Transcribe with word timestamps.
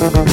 Mm-hmm. 0.00 0.27